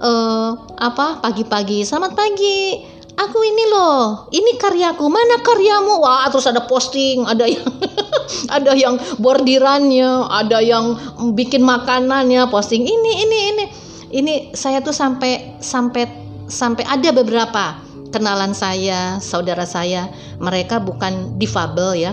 Uh, 0.00 0.56
apa? 0.80 1.20
Pagi-pagi. 1.20 1.84
Selamat 1.84 2.16
pagi 2.16 2.80
aku 3.26 3.38
ini 3.44 3.64
loh 3.68 4.26
ini 4.32 4.56
karyaku. 4.56 5.04
Mana 5.06 5.44
karyamu? 5.44 6.00
Wah 6.00 6.26
terus 6.32 6.48
ada 6.48 6.64
posting 6.64 7.28
ada 7.28 7.44
yang 7.44 7.68
ada 8.56 8.72
yang 8.72 8.94
bordirannya 9.20 10.26
ada 10.28 10.58
yang 10.64 10.96
bikin 11.36 11.60
makanannya 11.60 12.48
posting. 12.48 12.86
Ini 12.86 13.12
ini 13.26 13.38
ini. 13.54 13.64
Ini 14.10 14.34
saya 14.58 14.82
tuh 14.82 14.90
sampai 14.90 15.62
sampai 15.62 16.02
sampai 16.50 16.82
ada 16.82 17.14
beberapa 17.14 17.78
kenalan 18.10 18.50
saya, 18.52 19.22
saudara 19.22 19.62
saya, 19.62 20.10
mereka 20.42 20.82
bukan 20.82 21.38
difabel 21.38 21.94
ya, 21.94 22.12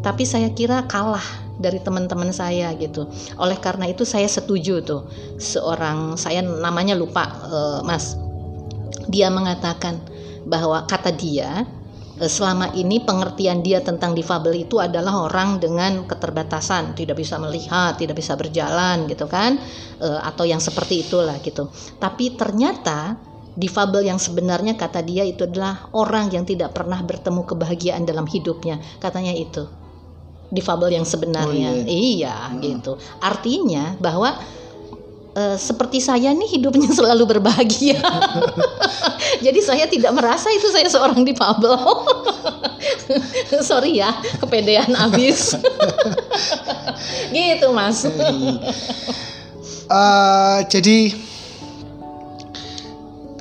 tapi 0.00 0.24
saya 0.24 0.48
kira 0.56 0.88
kalah 0.88 1.22
dari 1.60 1.78
teman-teman 1.78 2.32
saya 2.32 2.72
gitu. 2.80 3.06
Oleh 3.36 3.60
karena 3.60 3.86
itu 3.86 4.02
saya 4.08 4.26
setuju 4.26 4.80
tuh 4.82 5.06
seorang 5.36 6.16
saya 6.16 6.40
namanya 6.42 6.96
lupa 6.96 7.28
uh, 7.44 7.80
Mas. 7.84 8.16
Dia 9.12 9.28
mengatakan 9.28 10.00
bahwa 10.44 10.84
kata 10.84 11.10
dia 11.12 11.64
uh, 12.20 12.30
selama 12.30 12.72
ini 12.76 13.02
pengertian 13.02 13.60
dia 13.64 13.80
tentang 13.80 14.14
difabel 14.14 14.64
itu 14.64 14.80
adalah 14.80 15.26
orang 15.26 15.58
dengan 15.60 16.06
keterbatasan, 16.06 16.96
tidak 16.96 17.20
bisa 17.20 17.36
melihat, 17.36 17.96
tidak 17.98 18.20
bisa 18.20 18.38
berjalan 18.38 19.08
gitu 19.10 19.26
kan, 19.26 19.58
uh, 20.00 20.20
atau 20.24 20.44
yang 20.46 20.62
seperti 20.62 21.04
itulah 21.04 21.36
gitu. 21.42 21.68
Tapi 21.98 22.38
ternyata 22.38 23.18
Difabel 23.54 24.10
yang 24.10 24.18
sebenarnya 24.18 24.74
kata 24.74 25.06
dia 25.06 25.22
itu 25.22 25.46
adalah 25.46 25.86
orang 25.94 26.26
yang 26.34 26.42
tidak 26.42 26.74
pernah 26.74 26.98
bertemu 27.06 27.46
kebahagiaan 27.46 28.02
dalam 28.02 28.26
hidupnya. 28.26 28.82
Katanya 28.98 29.30
itu. 29.30 29.70
Difabel 30.50 30.98
yang 30.98 31.06
sebenarnya. 31.06 31.70
Oh, 31.70 31.86
iya, 31.86 31.86
iya 31.86 32.36
hmm. 32.50 32.58
gitu. 32.58 32.98
Artinya 33.22 33.94
bahwa 34.02 34.34
e, 35.34 35.42
seperti 35.58 35.98
saya 35.98 36.30
nih 36.32 36.48
hidupnya 36.58 36.88
selalu 36.98 37.36
berbahagia. 37.36 37.98
Jadi 39.44 39.60
saya 39.60 39.84
tidak 39.90 40.14
merasa 40.14 40.48
itu 40.54 40.70
saya 40.70 40.86
seorang 40.88 41.26
difabel. 41.26 41.74
Sorry 43.68 44.00
ya, 44.00 44.14
kepedean 44.40 44.94
abis. 44.94 45.58
gitu, 47.34 47.68
Mas. 47.74 48.06
uh, 49.90 50.60
jadi 50.68 51.12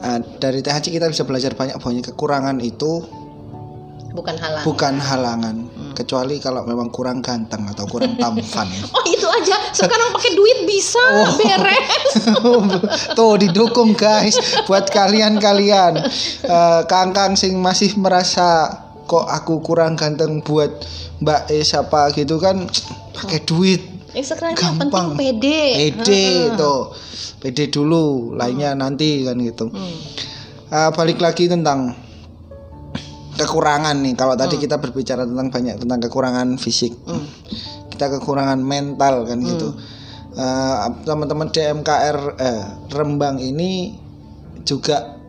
uh, 0.04 0.20
dari 0.38 0.60
THC 0.60 0.92
kita 0.92 1.08
bisa 1.10 1.24
belajar 1.24 1.56
banyak 1.56 1.78
banyak 1.80 2.04
kekurangan 2.14 2.60
itu 2.60 3.04
bukan 4.14 4.36
halangan 4.38 4.66
bukan 4.68 4.96
halangan 5.02 5.56
hmm. 5.66 5.83
Kecuali 5.94 6.42
kalau 6.42 6.66
memang 6.68 6.90
kurang 6.90 7.22
ganteng 7.22 7.64
atau 7.70 7.86
kurang 7.88 8.18
tampan 8.18 8.68
oh 8.96 9.04
itu 9.08 9.28
aja. 9.30 9.56
Sekarang 9.72 10.12
pakai 10.14 10.34
duit 10.36 10.60
bisa 10.68 11.00
oh. 11.24 11.38
beres. 11.40 12.12
Tuh 13.18 13.34
didukung 13.40 13.96
guys 13.96 14.36
buat 14.68 14.90
kalian-kalian. 14.92 16.04
Uh, 16.44 16.82
kangkang 16.86 17.40
sing 17.40 17.56
masih 17.62 17.96
merasa 17.96 18.70
kok 19.08 19.28
aku 19.28 19.64
kurang 19.64 19.96
ganteng 19.96 20.44
buat 20.44 20.84
mbak 21.24 21.48
E 21.52 21.64
siapa 21.64 22.12
gitu 22.12 22.42
kan 22.42 22.68
pakai 23.16 23.40
duit. 23.48 23.82
Yang 24.14 24.36
sekarang 24.36 24.54
gampang. 24.58 25.18
pede. 25.18 25.94
Pede 25.94 26.54
tuh. 26.60 26.94
Pede 27.40 27.68
dulu 27.72 28.36
lainnya 28.36 28.76
hmm. 28.76 28.80
nanti 28.80 29.24
kan 29.26 29.40
gitu. 29.40 29.72
Hmm. 29.72 29.98
uh, 30.70 30.90
balik 30.94 31.20
lagi 31.24 31.48
tentang 31.48 32.03
kekurangan 33.44 34.00
nih 34.00 34.16
kalau 34.16 34.40
tadi 34.40 34.56
hmm. 34.56 34.64
kita 34.64 34.76
berbicara 34.80 35.28
tentang 35.28 35.52
banyak 35.52 35.76
tentang 35.84 36.00
kekurangan 36.08 36.48
fisik 36.56 36.96
hmm. 37.04 37.28
kita 37.92 38.08
kekurangan 38.20 38.64
mental 38.64 39.28
kan 39.28 39.44
hmm. 39.44 39.48
gitu 39.52 39.68
uh, 40.40 40.88
teman-teman 41.04 41.52
DMKR 41.52 42.18
eh, 42.40 42.64
Rembang 42.90 43.38
ini 43.44 44.00
juga 44.64 45.20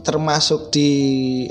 termasuk 0.00 0.72
di 0.72 0.90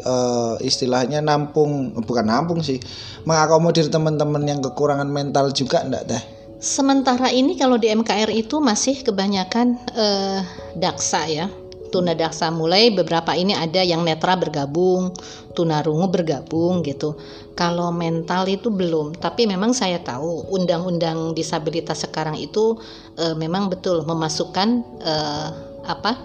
uh, 0.02 0.58
istilahnya 0.60 1.22
nampung 1.22 1.96
bukan 2.02 2.26
nampung 2.28 2.60
sih 2.66 2.82
mengakomodir 3.24 3.88
teman-teman 3.88 4.42
yang 4.44 4.60
kekurangan 4.60 5.08
mental 5.08 5.54
juga 5.54 5.86
enggak 5.86 6.06
deh 6.10 6.24
Sementara 6.60 7.32
ini 7.32 7.56
kalau 7.56 7.80
di 7.80 7.88
MKR 7.88 8.28
itu 8.36 8.60
masih 8.60 9.00
kebanyakan 9.00 9.80
uh, 9.96 10.44
daksa 10.76 11.24
ya, 11.32 11.48
tuna 11.90 12.14
daksa 12.14 12.54
mulai 12.54 12.94
beberapa 12.94 13.34
ini 13.34 13.58
ada 13.58 13.82
yang 13.82 14.06
netra 14.06 14.38
bergabung, 14.38 15.14
tunarungu 15.58 16.08
bergabung 16.10 16.86
gitu. 16.86 17.18
Kalau 17.58 17.92
mental 17.92 18.48
itu 18.48 18.72
belum, 18.72 19.20
tapi 19.20 19.44
memang 19.44 19.76
saya 19.76 20.00
tahu 20.00 20.48
undang-undang 20.54 21.36
disabilitas 21.36 22.08
sekarang 22.08 22.40
itu 22.40 22.80
uh, 23.20 23.36
memang 23.36 23.68
betul 23.68 24.08
memasukkan 24.08 24.86
uh, 25.04 25.50
apa 25.84 26.16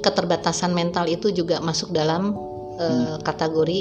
keterbatasan 0.00 0.72
mental 0.72 1.04
itu 1.10 1.34
juga 1.34 1.60
masuk 1.60 1.92
dalam 1.92 2.32
uh, 2.78 3.18
hmm. 3.18 3.26
kategori 3.26 3.78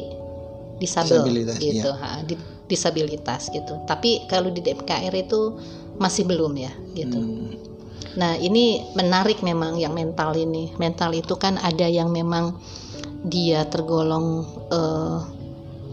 disabel 0.77 1.24
disabilitas, 1.25 1.58
gitu, 1.58 1.89
ya. 1.89 2.01
ha, 2.01 2.10
di, 2.25 2.36
disabilitas 2.67 3.41
gitu. 3.50 3.74
Tapi 3.88 4.27
kalau 4.29 4.51
di 4.51 4.62
DMKR 4.62 5.13
itu 5.15 5.58
masih 5.98 6.27
belum 6.27 6.53
ya 6.58 6.74
gitu. 6.94 7.17
Hmm. 7.17 7.76
Nah 8.17 8.33
ini 8.37 8.81
menarik 8.97 9.45
memang 9.45 9.77
yang 9.77 9.93
mental 9.93 10.33
ini. 10.33 10.73
Mental 10.81 11.13
itu 11.13 11.37
kan 11.37 11.61
ada 11.61 11.85
yang 11.85 12.09
memang 12.09 12.57
dia 13.25 13.65
tergolong 13.67 14.45
uh, 14.73 15.37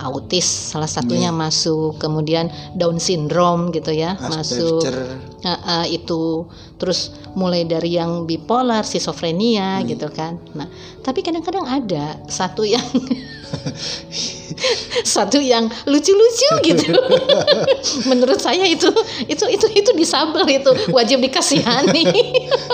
autis 0.02 0.74
salah 0.74 0.90
satunya 0.90 1.30
yeah. 1.30 1.36
masuk 1.36 1.96
kemudian 2.02 2.50
Down 2.74 2.98
syndrome 2.98 3.70
gitu 3.70 3.94
ya 3.94 4.18
Asperger. 4.18 4.30
masuk 4.34 4.82
uh, 5.46 5.50
uh, 5.50 5.84
itu 5.86 6.48
terus 6.80 7.14
mulai 7.38 7.62
dari 7.62 7.94
yang 7.94 8.26
bipolar 8.26 8.82
schizophrenia 8.82 9.80
hmm. 9.80 9.86
gitu 9.94 10.08
kan 10.10 10.38
nah 10.56 10.66
tapi 11.06 11.22
kadang-kadang 11.22 11.66
ada 11.66 12.18
satu 12.26 12.66
yang 12.66 12.82
satu 15.04 15.38
yang 15.40 15.68
lucu-lucu 15.84 16.50
gitu. 16.64 16.94
Menurut 18.10 18.38
saya 18.40 18.64
itu 18.64 18.88
itu 19.26 19.44
itu 19.50 19.66
itu 19.72 19.90
disabel 19.96 20.44
itu 20.48 20.70
wajib 20.94 21.20
dikasihani. 21.24 22.04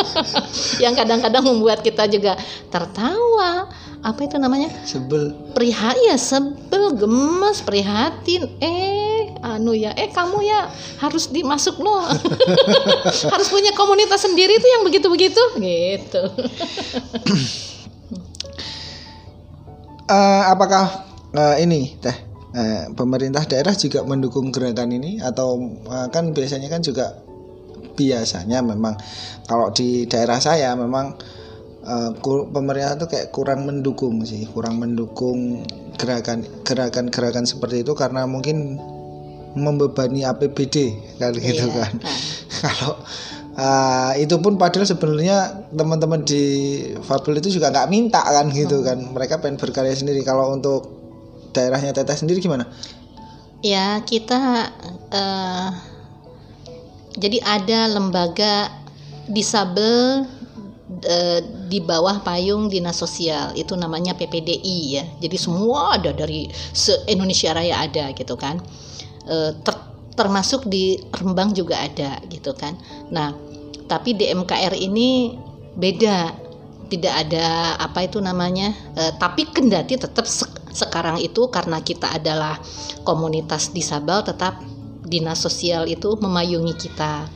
yang 0.85 0.95
kadang-kadang 0.97 1.45
membuat 1.45 1.81
kita 1.81 2.07
juga 2.11 2.37
tertawa. 2.69 3.71
Apa 4.01 4.25
itu 4.25 4.41
namanya? 4.41 4.73
Sebel. 4.89 5.53
Prihat 5.53 5.93
ya 6.09 6.17
sebel, 6.17 6.97
gemes, 6.97 7.61
prihatin. 7.61 8.49
Eh 8.57 9.01
anu 9.41 9.73
ya 9.73 9.97
eh 9.97 10.13
kamu 10.13 10.45
ya 10.45 10.69
harus 11.01 11.33
dimasuk 11.33 11.81
no 11.81 12.05
harus 13.33 13.49
punya 13.49 13.73
komunitas 13.73 14.21
sendiri 14.21 14.61
tuh 14.61 14.69
yang 14.69 14.83
begitu 14.85 15.09
begitu 15.09 15.43
gitu 15.57 16.23
uh, 20.11 20.43
apakah 20.51 21.07
uh, 21.33 21.57
ini 21.63 21.95
teh 22.03 22.17
uh, 22.59 22.91
pemerintah 22.99 23.47
daerah 23.47 23.73
juga 23.79 24.03
mendukung 24.03 24.51
gerakan 24.51 24.91
ini 24.91 25.23
atau 25.23 25.57
uh, 25.87 26.11
kan 26.11 26.35
biasanya 26.35 26.67
kan 26.67 26.83
juga 26.83 27.23
biasanya 27.95 28.61
memang 28.67 28.99
kalau 29.47 29.71
di 29.71 30.11
daerah 30.11 30.43
saya 30.43 30.75
memang 30.75 31.15
uh, 31.87 32.11
pemerintah 32.51 33.07
tuh 33.07 33.09
kayak 33.09 33.31
kurang 33.31 33.65
mendukung 33.69 34.27
sih 34.27 34.51
kurang 34.51 34.83
mendukung 34.83 35.63
gerakan 35.95 36.43
gerakan 36.67 37.13
gerakan 37.13 37.45
seperti 37.47 37.87
itu 37.87 37.93
karena 37.95 38.25
mungkin 38.25 38.81
membebani 39.55 40.23
APBD 40.23 40.95
kan 41.19 41.35
iya. 41.35 41.43
gitu 41.43 41.69
kan. 41.75 41.93
Nah. 41.99 42.19
Kalau 42.61 42.95
uh, 43.61 44.13
itu 44.17 44.33
pun 44.41 44.57
padahal 44.57 44.89
sebenarnya 44.89 45.69
teman-teman 45.69 46.25
di 46.25 46.45
Fabel 47.05 47.37
itu 47.45 47.61
juga 47.61 47.69
nggak 47.69 47.89
minta 47.93 48.25
kan 48.25 48.49
gitu 48.49 48.81
kan. 48.81 49.13
Mereka 49.13 49.45
pengen 49.45 49.61
berkarya 49.61 49.93
sendiri. 49.93 50.25
Kalau 50.25 50.57
untuk 50.57 50.89
daerahnya 51.53 51.93
Teteh 51.93 52.17
sendiri 52.17 52.41
gimana? 52.41 52.65
Ya 53.61 54.01
kita 54.01 54.73
uh, 55.13 55.69
jadi 57.21 57.45
ada 57.45 57.93
lembaga 57.93 58.73
disabel 59.29 60.25
uh, 61.05 61.41
di 61.69 61.85
bawah 61.85 62.25
payung 62.25 62.73
dinas 62.73 62.97
sosial 62.97 63.53
itu 63.53 63.77
namanya 63.77 64.17
PPDI 64.17 64.79
ya. 64.97 65.05
Jadi 65.21 65.37
semua 65.37 66.01
ada 66.01 66.17
dari 66.17 66.49
se 66.73 66.97
Indonesia 67.05 67.53
Raya 67.53 67.85
ada 67.85 68.17
gitu 68.17 68.41
kan 68.41 68.65
e, 69.31 69.37
ter, 69.63 69.75
termasuk 70.19 70.67
di 70.69 70.99
Rembang 71.15 71.55
juga 71.55 71.81
ada 71.81 72.21
gitu 72.29 72.53
kan. 72.53 72.77
Nah, 73.09 73.33
tapi 73.91 74.15
di 74.15 74.31
MKR 74.31 74.79
ini 74.79 75.35
beda, 75.75 76.31
tidak 76.87 77.15
ada 77.27 77.75
apa 77.83 78.07
itu 78.07 78.23
namanya. 78.23 78.71
E, 78.95 79.19
tapi 79.19 79.51
kendati 79.51 79.99
tetap 79.99 80.31
se 80.31 80.47
sekarang 80.71 81.19
itu 81.19 81.51
karena 81.51 81.83
kita 81.83 82.15
adalah 82.15 82.55
komunitas 83.03 83.75
disabel, 83.75 84.23
tetap 84.23 84.63
dinas 85.05 85.41
sosial 85.41 85.89
itu 85.89 86.17
memayungi 86.19 86.75
kita. 86.77 87.29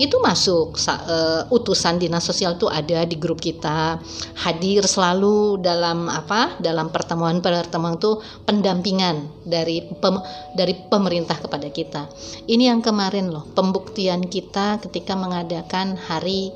Itu 0.00 0.16
masuk 0.24 0.80
uh, 0.88 1.44
utusan 1.52 2.00
dinas 2.00 2.24
sosial 2.24 2.56
itu 2.56 2.66
ada 2.72 3.04
di 3.04 3.16
grup 3.20 3.38
kita. 3.38 4.00
Hadir 4.40 4.84
selalu 4.88 5.60
dalam 5.60 6.08
apa 6.08 6.56
dalam 6.58 6.88
pertemuan 6.88 7.44
pertemuan 7.44 8.00
itu 8.00 8.18
pendampingan 8.48 9.28
dari 9.44 9.84
pem, 9.84 10.16
dari 10.56 10.74
pemerintah 10.88 11.36
kepada 11.36 11.68
kita. 11.68 12.08
Ini 12.48 12.72
yang 12.72 12.80
kemarin 12.80 13.28
loh 13.28 13.44
pembuktian 13.52 14.24
kita 14.26 14.80
ketika 14.80 15.12
mengadakan 15.14 16.00
hari 16.00 16.50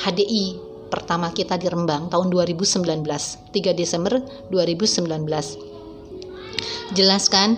HDI 0.00 0.70
pertama 0.90 1.30
kita 1.30 1.54
di 1.54 1.70
Rembang 1.70 2.10
tahun 2.10 2.34
2019 2.34 2.82
3 2.82 3.78
Desember 3.78 4.18
2019 4.50 5.06
jelaskan 6.98 7.54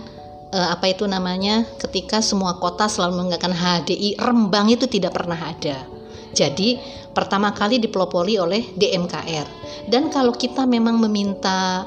uh, 0.52 0.68
apa 0.70 0.92
itu 0.92 1.08
namanya 1.08 1.64
ketika 1.80 2.20
semua 2.20 2.60
kota 2.60 2.86
selalu 2.86 3.24
menggunakan 3.24 3.52
HDI 3.56 4.20
Rembang 4.20 4.68
itu 4.70 4.84
tidak 4.86 5.16
pernah 5.16 5.40
ada. 5.40 5.88
Jadi 6.32 6.80
pertama 7.12 7.52
kali 7.52 7.76
dipelopori 7.80 8.40
oleh 8.40 8.72
DMKR. 8.76 9.48
Dan 9.88 10.08
kalau 10.08 10.32
kita 10.32 10.64
memang 10.64 10.96
meminta 10.96 11.84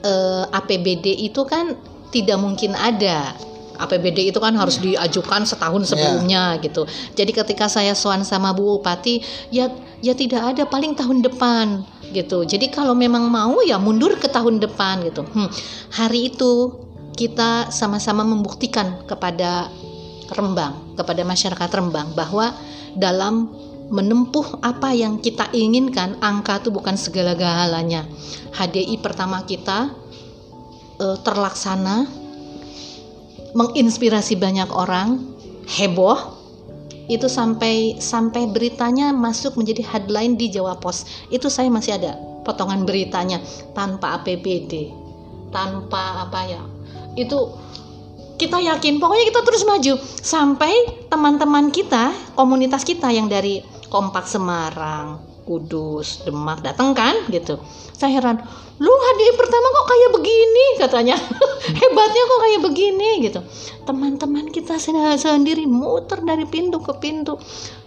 uh, 0.00 0.44
eh, 0.48 0.58
APBD 0.58 1.28
itu 1.28 1.44
kan 1.44 1.76
tidak 2.08 2.40
mungkin 2.40 2.72
ada. 2.72 3.36
APBD 3.76 4.30
itu 4.30 4.38
kan 4.38 4.54
harus 4.54 4.78
diajukan 4.78 5.42
setahun 5.44 5.92
sebelumnya 5.92 6.56
yeah. 6.56 6.62
gitu. 6.62 6.88
Jadi 7.18 7.32
ketika 7.34 7.66
saya 7.66 7.92
soan 7.92 8.22
sama 8.22 8.54
Bu 8.54 8.78
Bupati, 8.78 9.20
ya 9.50 9.68
ya 10.00 10.14
tidak 10.16 10.54
ada 10.54 10.64
paling 10.64 10.96
tahun 10.96 11.20
depan 11.20 11.82
gitu. 12.14 12.44
Jadi 12.46 12.70
kalau 12.70 12.94
memang 12.94 13.26
mau 13.26 13.58
ya 13.64 13.80
mundur 13.80 14.14
ke 14.20 14.28
tahun 14.28 14.60
depan 14.62 15.02
gitu. 15.08 15.24
Hmm, 15.24 15.50
hari 15.90 16.30
itu 16.30 16.78
kita 17.16 17.68
sama-sama 17.72 18.24
membuktikan 18.24 19.04
kepada 19.04 19.68
Rembang, 20.32 20.96
kepada 20.96 21.22
masyarakat 21.28 21.70
Rembang 21.76 22.16
bahwa 22.16 22.56
dalam 22.96 23.52
menempuh 23.92 24.64
apa 24.64 24.96
yang 24.96 25.20
kita 25.20 25.52
inginkan, 25.52 26.16
angka 26.24 26.64
itu 26.64 26.72
bukan 26.72 26.96
segala-galanya. 26.96 28.08
HDI 28.56 28.96
pertama 29.04 29.44
kita 29.44 29.92
uh, 30.96 31.16
terlaksana, 31.20 32.08
menginspirasi 33.52 34.40
banyak 34.40 34.72
orang, 34.72 35.20
heboh, 35.68 36.40
itu 37.12 37.28
sampai 37.28 38.00
sampai 38.00 38.48
beritanya 38.48 39.12
masuk 39.12 39.60
menjadi 39.60 39.84
headline 39.84 40.40
di 40.40 40.48
Jawa 40.48 40.80
Pos. 40.80 41.04
Itu 41.28 41.52
saya 41.52 41.68
masih 41.68 42.00
ada 42.00 42.16
potongan 42.48 42.88
beritanya 42.88 43.44
tanpa 43.76 44.16
APBD, 44.24 44.88
tanpa 45.52 46.24
apa 46.24 46.40
ya, 46.48 46.62
itu 47.18 47.38
kita 48.40 48.58
yakin 48.58 48.98
pokoknya 48.98 49.24
kita 49.30 49.40
terus 49.46 49.62
maju. 49.62 49.94
Sampai 50.18 50.72
teman-teman 51.06 51.70
kita 51.70 52.10
komunitas 52.34 52.82
kita 52.82 53.12
yang 53.14 53.30
dari 53.30 53.62
kompak 53.86 54.26
Semarang 54.26 55.20
Kudus 55.46 56.26
Demak 56.26 56.62
datang 56.64 56.94
kan 56.94 57.14
gitu. 57.30 57.58
Saya 57.94 58.18
heran 58.18 58.42
lu 58.82 58.90
hadiah 58.90 59.34
pertama 59.38 59.66
kok 59.70 59.86
kayak 59.86 60.10
begini? 60.18 60.66
katanya. 60.82 61.16
Hebatnya 61.82 62.22
kok 62.26 62.40
kayak 62.42 62.60
begini? 62.66 63.10
gitu. 63.22 63.40
Teman-teman 63.86 64.50
kita 64.50 64.74
sendiri 65.18 65.68
muter 65.70 66.18
dari 66.26 66.42
pintu 66.50 66.82
ke 66.82 66.98
pintu 66.98 67.38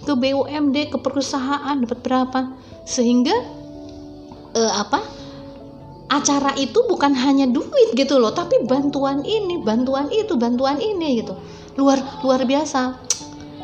ke 0.07 0.13
BUMD 0.15 0.93
ke 0.93 0.97
perusahaan 1.03 1.75
dapat 1.75 1.99
berapa? 1.99 2.39
Sehingga 2.87 3.35
eh, 4.55 4.71
apa 4.71 5.24
acara 6.15 6.55
itu 6.55 6.79
bukan 6.87 7.11
hanya 7.11 7.43
duit 7.51 7.91
gitu 7.91 8.15
loh 8.15 8.31
tapi 8.31 8.63
bantuan 8.63 9.19
ini 9.27 9.59
bantuan 9.59 10.07
itu 10.07 10.39
bantuan 10.39 10.79
ini 10.79 11.19
gitu. 11.19 11.35
Luar 11.75 11.99
luar 12.23 12.47
biasa. 12.47 13.03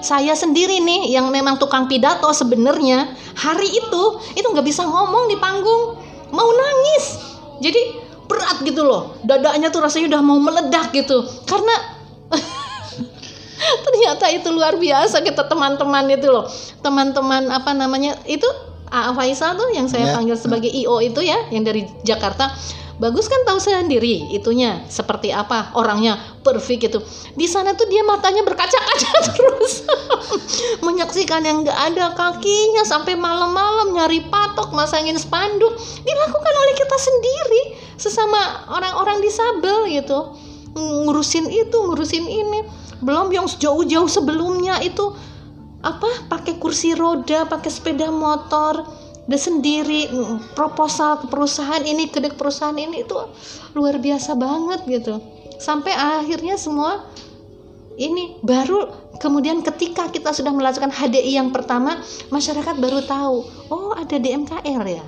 Saya 0.01 0.33
sendiri 0.33 0.81
nih 0.81 1.13
yang 1.13 1.29
memang 1.29 1.61
tukang 1.61 1.85
pidato 1.85 2.27
sebenarnya 2.33 3.13
hari 3.37 3.69
itu 3.69 4.03
itu 4.35 4.43
nggak 4.43 4.65
bisa 4.67 4.83
ngomong 4.83 5.31
di 5.31 5.37
panggung. 5.39 5.95
Mau 6.35 6.49
nangis. 6.51 7.21
Jadi 7.61 7.81
berat 8.27 8.59
gitu 8.65 8.83
loh. 8.83 9.15
Dadanya 9.23 9.71
tuh 9.71 9.85
rasanya 9.85 10.17
udah 10.17 10.21
mau 10.25 10.39
meledak 10.41 10.91
gitu. 10.91 11.23
Karena 11.45 11.75
ternyata 13.85 14.25
itu 14.33 14.49
luar 14.51 14.75
biasa 14.75 15.21
kita 15.23 15.47
teman-teman 15.47 16.09
itu 16.11 16.27
loh. 16.27 16.49
Teman-teman 16.81 17.47
apa 17.53 17.71
namanya 17.71 18.17
itu 18.25 18.47
A 18.91 19.15
Faisal 19.15 19.55
tuh 19.55 19.71
yang 19.71 19.87
saya 19.87 20.11
yeah. 20.11 20.15
panggil 20.19 20.35
sebagai 20.35 20.67
IO 20.67 20.99
itu 20.99 21.23
ya 21.23 21.47
yang 21.47 21.63
dari 21.63 21.87
Jakarta. 22.03 22.51
Bagus 23.01 23.25
kan 23.25 23.41
tahu 23.49 23.57
sendiri 23.57 24.29
itunya 24.29 24.85
seperti 24.85 25.33
apa 25.33 25.73
orangnya 25.73 26.21
perfect 26.45 26.85
itu 26.85 26.99
di 27.33 27.49
sana 27.49 27.73
tuh 27.73 27.89
dia 27.89 28.05
matanya 28.05 28.45
berkaca-kaca 28.45 29.09
terus. 29.33 29.87
Menyaksikan 30.85 31.41
yang 31.41 31.65
nggak 31.65 31.79
ada 31.81 32.13
kakinya 32.13 32.85
sampai 32.85 33.17
malam-malam 33.17 33.97
nyari 33.97 34.21
patok 34.29 34.69
masangin 34.75 35.17
spanduk. 35.17 35.73
Dilakukan 36.05 36.53
oleh 36.61 36.73
kita 36.77 36.97
sendiri 36.99 37.61
sesama 37.97 38.69
orang-orang 38.69 39.17
disabel 39.23 39.89
gitu. 39.89 40.37
Ngurusin 40.77 41.49
itu 41.49 41.77
ngurusin 41.81 42.27
ini. 42.27 42.59
Belum 43.01 43.33
yang 43.33 43.49
jauh-jauh 43.49 44.05
sebelumnya 44.05 44.77
itu 44.85 45.09
apa? 45.81 46.29
Pakai 46.29 46.61
kursi 46.61 46.93
roda 46.93 47.49
pakai 47.49 47.69
sepeda 47.73 48.13
motor 48.13 48.85
udah 49.21 49.37
sendiri 49.37 50.09
proposal 50.57 51.21
ke 51.21 51.25
perusahaan 51.29 51.81
ini 51.85 52.09
ke 52.09 52.19
perusahaan 52.33 52.75
ini 52.75 53.05
itu 53.05 53.15
luar 53.77 54.01
biasa 54.01 54.33
banget 54.37 54.81
gitu. 54.89 55.21
Sampai 55.61 55.93
akhirnya 55.93 56.57
semua 56.57 57.05
ini 58.01 58.41
baru 58.41 58.89
kemudian 59.21 59.61
ketika 59.61 60.09
kita 60.09 60.33
sudah 60.33 60.49
melakukan 60.49 60.89
HDI 60.89 61.37
yang 61.37 61.53
pertama 61.53 62.01
masyarakat 62.33 62.75
baru 62.81 63.05
tahu 63.05 63.37
oh 63.69 63.93
ada 63.93 64.17
DMKR 64.17 64.83
ya? 64.89 65.05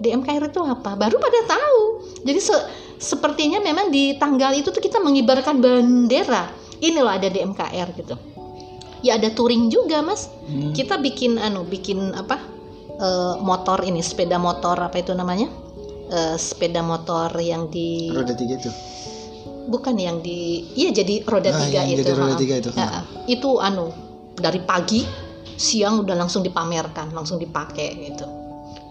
DMKR 0.00 0.52
itu 0.52 0.60
apa? 0.60 0.98
Baru 0.98 1.16
pada 1.16 1.40
tahu. 1.48 1.80
Jadi 2.24 2.40
se 2.40 2.56
sepertinya 2.94 3.58
memang 3.60 3.90
di 3.90 4.16
tanggal 4.16 4.54
itu 4.54 4.70
tuh 4.70 4.80
kita 4.80 5.00
mengibarkan 5.00 5.60
bendera. 5.60 6.52
Ini 6.84 7.00
loh 7.00 7.10
ada 7.10 7.26
DMKR 7.26 7.88
gitu 7.96 8.34
ya 9.04 9.20
ada 9.20 9.28
touring 9.28 9.68
juga 9.68 10.00
mas. 10.00 10.32
Hmm. 10.48 10.72
kita 10.72 10.96
bikin 10.96 11.36
anu 11.36 11.68
bikin 11.68 12.16
apa 12.16 12.40
uh, 12.96 13.36
motor 13.44 13.84
ini 13.84 14.00
sepeda 14.00 14.40
motor 14.40 14.80
apa 14.80 14.96
itu 14.96 15.12
namanya? 15.12 15.52
Uh, 16.08 16.36
sepeda 16.40 16.80
motor 16.80 17.28
yang 17.36 17.68
di 17.68 18.08
roda 18.16 18.32
tiga 18.32 18.56
itu? 18.56 18.72
Bukan 19.68 19.96
yang 20.00 20.24
di 20.24 20.64
iya 20.76 20.92
jadi 20.92 21.20
roda 21.24 21.52
ah, 21.52 21.60
tiga 21.60 21.80
itu. 21.84 22.00
jadi 22.00 22.12
roda 22.16 22.34
tiga 22.36 22.54
itu. 22.60 22.70
Ya, 22.72 23.04
itu 23.28 23.60
anu 23.60 23.92
dari 24.36 24.60
pagi 24.64 25.04
siang 25.54 26.02
udah 26.02 26.16
langsung 26.18 26.40
dipamerkan 26.40 27.12
langsung 27.12 27.36
dipakai 27.36 28.08
gitu. 28.08 28.24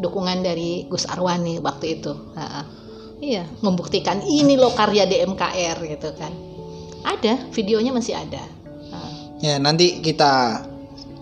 Dukungan 0.01 0.41
dari 0.41 0.85
Gus 0.89 1.05
Arwani 1.05 1.61
waktu 1.61 2.01
itu. 2.01 2.13
Ha, 2.33 2.65
iya 3.21 3.45
membuktikan 3.61 4.25
ini 4.25 4.57
loh 4.57 4.73
karya 4.73 5.05
DMKR 5.05 5.77
gitu 5.85 6.09
kan. 6.17 6.33
Ada 7.05 7.53
videonya 7.53 7.93
masih 7.93 8.17
ada 8.17 8.62
Ya 9.43 9.59
nanti 9.59 9.99
kita 9.99 10.63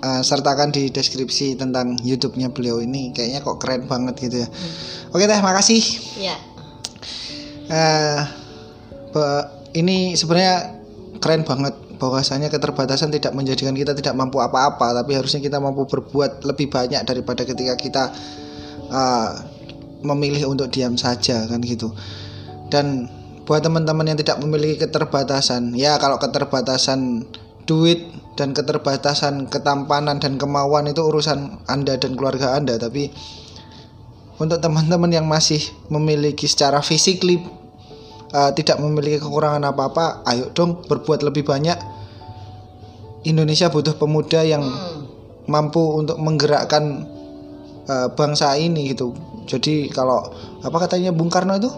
uh, 0.05 0.21
sertakan 0.21 0.69
di 0.69 0.93
deskripsi 0.93 1.57
tentang 1.57 1.97
YouTube-nya 2.05 2.53
beliau 2.53 2.77
ini. 2.77 3.09
Kayaknya 3.09 3.39
kok 3.41 3.57
keren 3.57 3.89
banget 3.89 4.15
gitu 4.21 4.45
ya. 4.45 4.47
Oke 5.09 5.25
teh, 5.25 5.41
makasih. 5.41 5.81
ya 6.21 6.37
Eh, 7.71 8.19
ba- 9.15 9.47
ini 9.71 10.13
sebenarnya 10.19 10.75
keren 11.23 11.47
banget 11.47 11.71
bahwasanya 11.95 12.51
keterbatasan 12.51 13.15
tidak 13.15 13.31
menjadikan 13.31 13.71
kita 13.71 13.95
tidak 13.95 14.11
mampu 14.11 14.43
apa-apa, 14.43 14.91
tapi 14.91 15.15
harusnya 15.15 15.39
kita 15.39 15.57
mampu 15.63 15.87
berbuat 15.87 16.43
lebih 16.43 16.67
banyak 16.67 16.99
daripada 17.07 17.47
ketika 17.47 17.73
kita 17.79 18.03
eh, 18.91 19.29
memilih 20.03 20.51
untuk 20.51 20.67
diam 20.67 20.99
saja 20.99 21.47
kan 21.47 21.63
gitu. 21.63 21.95
Dan 22.67 23.07
buat 23.47 23.63
teman-teman 23.63 24.03
yang 24.03 24.19
tidak 24.19 24.43
memiliki 24.43 24.83
keterbatasan, 24.83 25.71
ya 25.71 25.95
kalau 25.95 26.19
keterbatasan 26.19 27.23
duit 27.65 28.01
dan 28.35 28.51
keterbatasan 28.51 29.47
ketampanan 29.47 30.17
dan 30.17 30.35
kemauan 30.35 30.89
itu 30.89 31.03
urusan 31.03 31.61
Anda 31.67 31.97
dan 31.99 32.15
keluarga 32.15 32.57
Anda, 32.57 32.79
tapi 32.79 33.11
untuk 34.37 34.57
teman-teman 34.57 35.13
yang 35.13 35.29
masih 35.29 35.61
memiliki 35.87 36.49
secara 36.49 36.81
physically 36.81 37.37
uh, 38.33 38.49
tidak 38.57 38.81
memiliki 38.81 39.21
kekurangan 39.21 39.61
apa-apa, 39.69 40.25
ayo 40.25 40.49
dong 40.51 40.81
berbuat 40.89 41.21
lebih 41.21 41.45
banyak. 41.45 41.77
Indonesia 43.21 43.69
butuh 43.69 43.93
pemuda 43.95 44.41
yang 44.41 44.65
Hmm. 44.65 45.05
mampu 45.45 45.77
untuk 45.93 46.17
menggerakkan 46.17 47.05
uh, 47.85 48.09
bangsa 48.17 48.57
ini 48.57 48.97
gitu. 48.97 49.13
Jadi 49.45 49.89
kalau 49.93 50.25
apa 50.61 50.77
katanya 50.81 51.13
Bung 51.13 51.29
Karno 51.29 51.57
itu 51.57 51.69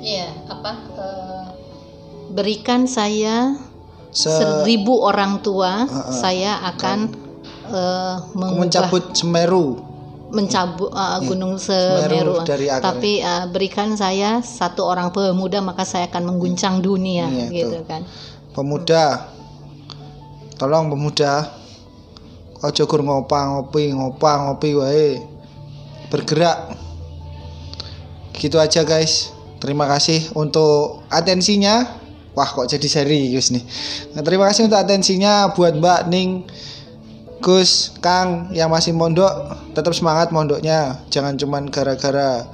Iya, 0.00 0.32
apa? 0.48 0.72
eh, 0.96 1.44
berikan 2.32 2.88
saya 2.88 3.60
Se- 4.10 4.30
seribu 4.30 5.02
orang 5.02 5.38
tua, 5.38 5.86
Heeh. 5.86 6.12
saya 6.12 6.52
akan 6.66 6.98
mengubah 8.34 8.60
mencabut 8.66 9.04
Semeru. 9.14 9.66
mencabut 10.30 10.90
uh, 10.90 11.18
Iya. 11.18 11.26
gunung 11.26 11.54
Semeru 11.58 12.38
Semeru. 12.38 12.46
dari. 12.46 12.66
Tapi 12.70 13.12
uh, 13.18 13.50
berikan 13.50 13.94
saya 13.94 14.38
satu 14.38 14.86
orang 14.86 15.10
pemuda 15.10 15.58
maka 15.58 15.82
saya 15.82 16.06
akan 16.06 16.34
mengguncang 16.34 16.78
dunia, 16.78 17.26
Iya, 17.26 17.46
gitu 17.50 17.78
tuh. 17.78 17.86
kan? 17.86 18.02
Pemuda. 18.50 19.30
Tolong 20.54 20.86
pemuda. 20.86 21.50
Ojo 22.60 22.82
gur 22.84 23.00
ngopang 23.00 23.58
ngopi 23.58 23.90
ngopang 23.90 24.50
ngopi 24.50 24.70
wae. 24.74 25.10
Bergerak. 26.10 26.78
Gitu 28.34 28.54
aja 28.54 28.82
guys. 28.82 29.34
Terima 29.58 29.86
kasih 29.86 30.30
untuk 30.34 31.02
atensinya. 31.10 31.99
Wah 32.34 32.46
kok 32.46 32.70
jadi 32.70 32.86
serius 32.86 33.50
nih. 33.50 33.64
Nah, 34.14 34.22
terima 34.22 34.46
kasih 34.46 34.70
untuk 34.70 34.78
atensinya 34.78 35.50
buat 35.50 35.74
Mbak 35.74 36.00
Ning, 36.08 36.46
Gus, 37.42 37.96
Kang 37.98 38.54
yang 38.54 38.70
masih 38.70 38.94
mondok. 38.94 39.30
Tetap 39.74 39.90
semangat 39.96 40.30
mondoknya. 40.30 41.02
Jangan 41.10 41.34
cuman 41.34 41.66
gara-gara 41.68 42.46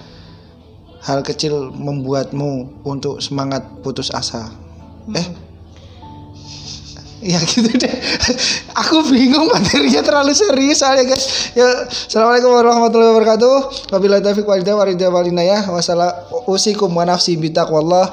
hal 1.05 1.21
kecil 1.23 1.71
membuatmu 1.77 2.83
untuk 2.89 3.21
semangat 3.21 3.63
putus 3.85 4.09
asa. 4.11 4.51
Eh, 5.15 5.29
Ya 7.25 7.41
gitu 7.43 7.73
deh. 7.73 7.95
Aku 8.85 9.01
bingung 9.09 9.49
materinya 9.49 10.05
terlalu 10.05 10.37
serius 10.37 10.85
soalnya 10.85 11.17
guys. 11.17 11.51
Ya, 11.57 11.65
assalamualaikum 11.89 12.53
warahmatullahi 12.53 13.11
wabarakatuh. 13.17 13.55
Wabillahi 13.89 14.21
taufiq 14.21 14.45
walhidayah 14.45 14.77
waridaya 14.77 15.11
walinayah. 15.11 15.63
Wassalamualaikum 15.73 16.93
wa 16.93 17.09
nafsi 17.09 17.41
bitaqwallah. 17.41 18.13